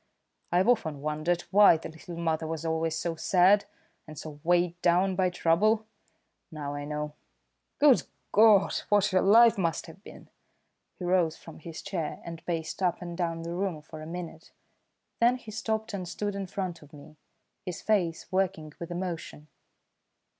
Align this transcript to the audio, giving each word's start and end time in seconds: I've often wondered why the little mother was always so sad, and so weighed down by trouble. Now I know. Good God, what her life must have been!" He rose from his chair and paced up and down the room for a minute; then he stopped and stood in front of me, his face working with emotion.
I've 0.51 0.67
often 0.67 0.99
wondered 1.01 1.43
why 1.51 1.77
the 1.77 1.87
little 1.89 2.17
mother 2.17 2.47
was 2.47 2.65
always 2.65 2.95
so 2.95 3.15
sad, 3.15 3.65
and 4.07 4.17
so 4.17 4.39
weighed 4.43 4.81
down 4.81 5.15
by 5.15 5.29
trouble. 5.29 5.85
Now 6.51 6.73
I 6.73 6.85
know. 6.85 7.13
Good 7.77 8.05
God, 8.31 8.73
what 8.89 9.05
her 9.09 9.21
life 9.21 9.59
must 9.59 9.85
have 9.85 10.01
been!" 10.03 10.31
He 10.97 11.05
rose 11.05 11.37
from 11.37 11.59
his 11.59 11.83
chair 11.83 12.19
and 12.25 12.43
paced 12.47 12.81
up 12.81 12.99
and 12.99 13.15
down 13.15 13.43
the 13.43 13.53
room 13.53 13.83
for 13.83 14.01
a 14.01 14.07
minute; 14.07 14.51
then 15.19 15.35
he 15.35 15.51
stopped 15.51 15.93
and 15.93 16.07
stood 16.07 16.33
in 16.33 16.47
front 16.47 16.81
of 16.81 16.93
me, 16.93 17.17
his 17.63 17.83
face 17.83 18.25
working 18.31 18.73
with 18.79 18.89
emotion. 18.89 19.49